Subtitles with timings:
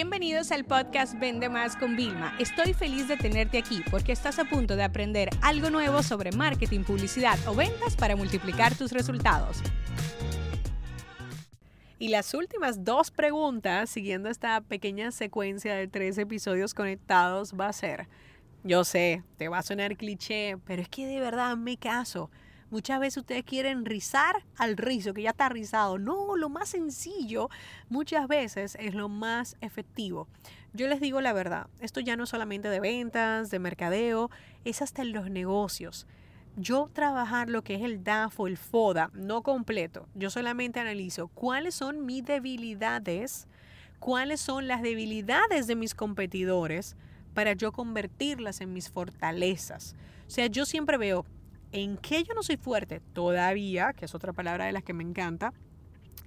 [0.00, 2.36] Bienvenidos al podcast Vende Más con Vilma.
[2.38, 6.84] Estoy feliz de tenerte aquí porque estás a punto de aprender algo nuevo sobre marketing,
[6.84, 9.60] publicidad o ventas para multiplicar tus resultados.
[11.98, 17.72] Y las últimas dos preguntas, siguiendo esta pequeña secuencia de tres episodios conectados, va a
[17.72, 18.06] ser,
[18.62, 22.30] yo sé, te va a sonar cliché, pero es que de verdad me caso.
[22.70, 25.98] Muchas veces ustedes quieren rizar al rizo, que ya está rizado.
[25.98, 27.48] No, lo más sencillo
[27.88, 30.28] muchas veces es lo más efectivo.
[30.74, 34.30] Yo les digo la verdad, esto ya no es solamente de ventas, de mercadeo,
[34.64, 36.06] es hasta en los negocios.
[36.56, 41.28] Yo trabajar lo que es el DAF o el FODA, no completo, yo solamente analizo
[41.28, 43.46] cuáles son mis debilidades,
[43.98, 46.96] cuáles son las debilidades de mis competidores
[47.32, 49.94] para yo convertirlas en mis fortalezas.
[50.26, 51.24] O sea, yo siempre veo,
[51.72, 55.04] en qué yo no soy fuerte todavía, que es otra palabra de las que me
[55.04, 55.52] encanta,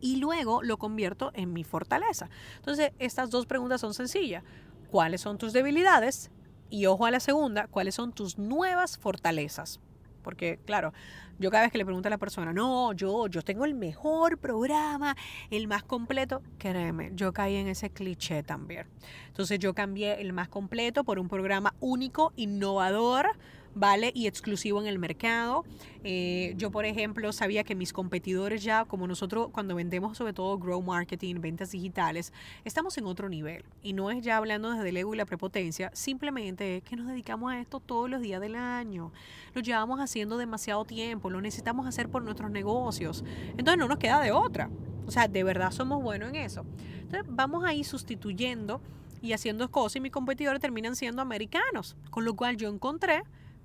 [0.00, 2.28] y luego lo convierto en mi fortaleza.
[2.56, 4.44] Entonces, estas dos preguntas son sencillas.
[4.90, 6.30] ¿Cuáles son tus debilidades?
[6.70, 9.80] Y ojo a la segunda, ¿cuáles son tus nuevas fortalezas?
[10.22, 10.92] Porque, claro,
[11.38, 14.38] yo cada vez que le pregunto a la persona, no, yo, yo tengo el mejor
[14.38, 15.16] programa,
[15.50, 18.86] el más completo, créeme, yo caí en ese cliché también.
[19.28, 23.30] Entonces yo cambié el más completo por un programa único, innovador,
[23.78, 24.10] ¿vale?
[24.14, 25.64] Y exclusivo en el mercado.
[26.02, 30.58] Eh, yo, por ejemplo, sabía que mis competidores ya, como nosotros cuando vendemos sobre todo
[30.58, 32.32] grow marketing, ventas digitales,
[32.64, 33.64] estamos en otro nivel.
[33.82, 37.06] Y no es ya hablando desde el ego y la prepotencia, simplemente es que nos
[37.06, 39.12] dedicamos a esto todos los días del año.
[39.54, 43.24] Lo llevamos haciendo demasiado tiempo, lo necesitamos hacer por nuestros negocios.
[43.50, 44.70] Entonces no nos queda de otra.
[45.06, 46.66] O sea, de verdad somos buenos en eso.
[47.00, 48.80] Entonces vamos a ir sustituyendo
[49.22, 51.96] y haciendo cosas y mis competidores terminan siendo americanos.
[52.10, 53.22] Con lo cual yo encontré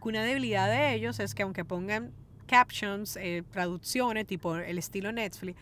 [0.10, 2.12] una debilidad de ellos es que aunque pongan
[2.48, 5.58] captions, eh, traducciones, tipo el estilo Netflix,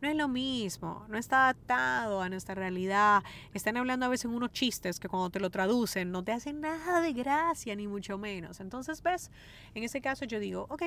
[0.00, 3.22] no es lo mismo, no está adaptado a nuestra realidad.
[3.54, 7.00] Están hablando a veces unos chistes que cuando te lo traducen no te hacen nada
[7.00, 8.60] de gracia, ni mucho menos.
[8.60, 9.30] Entonces, ves,
[9.74, 10.84] en ese caso yo digo, ok,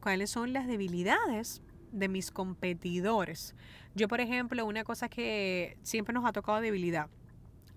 [0.00, 1.62] ¿cuáles son las debilidades
[1.92, 3.54] de mis competidores?
[3.94, 7.08] Yo, por ejemplo, una cosa que siempre nos ha tocado debilidad,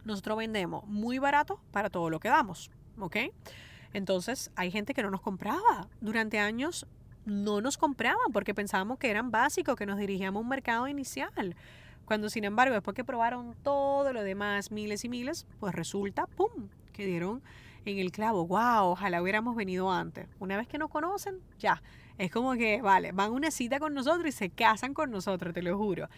[0.03, 2.69] nosotros vendemos muy barato para todo lo que damos,
[2.99, 3.17] ¿ok?
[3.95, 5.87] Entonces hay gente que no nos compraba.
[6.01, 6.85] Durante años
[7.25, 11.55] no nos compraban porque pensábamos que eran básicos, que nos dirigíamos a un mercado inicial.
[12.03, 16.67] Cuando sin embargo, después que probaron todo lo demás, miles y miles, pues resulta, ¡pum!,
[16.91, 17.41] que dieron
[17.85, 18.45] en el clavo.
[18.45, 18.91] ¡Wow!
[18.91, 20.27] Ojalá hubiéramos venido antes.
[20.39, 21.81] Una vez que nos conocen, ya.
[22.17, 25.53] Es como que, vale, van a una cita con nosotros y se casan con nosotros,
[25.53, 26.09] te lo juro.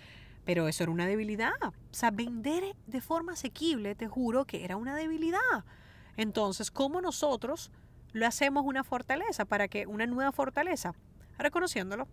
[0.46, 1.54] Pero eso era una debilidad.
[1.62, 5.64] O sea, vender de forma asequible, te juro que era una debilidad.
[6.17, 7.72] Entonces, ¿cómo nosotros
[8.11, 10.94] lo hacemos una fortaleza para que una nueva fortaleza?
[11.38, 12.07] Reconociéndolo.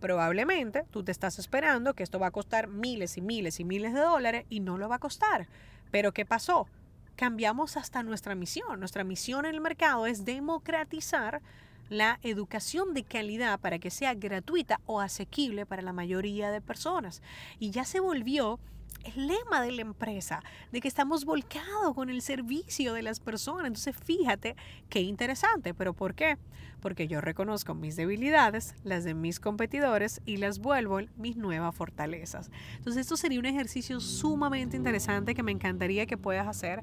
[0.00, 3.92] Probablemente tú te estás esperando que esto va a costar miles y miles y miles
[3.92, 5.46] de dólares y no lo va a costar.
[5.90, 6.68] Pero ¿qué pasó?
[7.16, 8.80] Cambiamos hasta nuestra misión.
[8.80, 11.42] Nuestra misión en el mercado es democratizar
[11.90, 17.20] la educación de calidad para que sea gratuita o asequible para la mayoría de personas.
[17.58, 18.58] Y ya se volvió
[19.04, 23.66] el lema de la empresa, de que estamos volcados con el servicio de las personas.
[23.66, 24.56] Entonces, fíjate
[24.88, 26.38] qué interesante, pero ¿por qué?
[26.80, 32.50] Porque yo reconozco mis debilidades, las de mis competidores y las vuelvo mis nuevas fortalezas.
[32.76, 36.82] Entonces, esto sería un ejercicio sumamente interesante que me encantaría que puedas hacer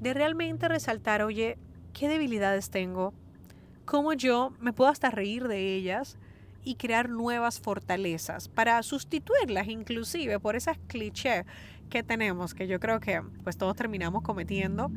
[0.00, 1.58] de realmente resaltar, oye,
[1.92, 3.12] ¿qué debilidades tengo?
[3.84, 6.18] ¿Cómo yo me puedo hasta reír de ellas?
[6.64, 11.44] Y crear nuevas fortalezas para sustituirlas inclusive por esas clichés
[11.88, 14.90] que tenemos, que yo creo que pues todos terminamos cometiendo,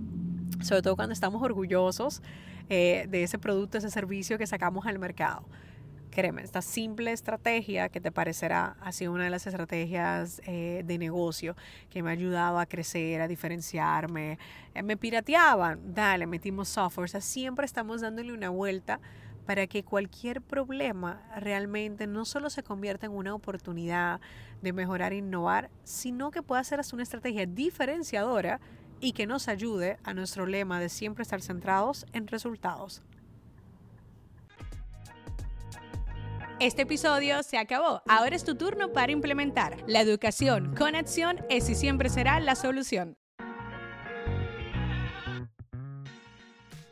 [0.62, 2.22] sobre todo cuando estamos orgullosos
[2.70, 5.46] eh, de ese producto, ese servicio que sacamos al mercado.
[6.12, 10.98] Créeme, esta simple estrategia que te parecerá ha sido una de las estrategias eh, de
[10.98, 11.56] negocio
[11.90, 14.38] que me ha ayudado a crecer, a diferenciarme.
[14.76, 17.06] Eh, me pirateaban, dale, metimos software.
[17.06, 19.00] O sea, siempre estamos dándole una vuelta
[19.52, 24.22] para que cualquier problema realmente no solo se convierta en una oportunidad
[24.62, 28.62] de mejorar e innovar, sino que pueda ser una estrategia diferenciadora
[29.02, 33.02] y que nos ayude a nuestro lema de siempre estar centrados en resultados.
[36.62, 38.04] Este episodio se acabó.
[38.08, 39.84] Ahora es tu turno para implementar.
[39.86, 43.18] La educación con acción es y siempre será la solución.